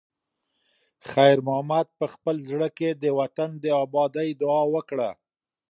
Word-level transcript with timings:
خیر 1.11 1.37
محمد 1.47 1.87
په 1.99 2.05
خپل 2.13 2.35
زړه 2.49 2.67
کې 2.77 2.89
د 2.93 3.05
وطن 3.19 3.49
د 3.63 3.65
ابادۍ 3.83 4.29
دعا 4.41 4.63
وکړه. 4.73 5.09